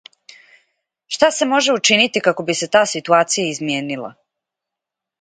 Шта 1.17 1.29
се 1.41 1.47
може 1.51 1.77
учинити 1.77 2.23
како 2.31 2.49
би 2.51 2.57
се 2.63 2.73
та 2.79 2.85
ситуација 2.95 3.49
измијенила? 3.55 4.15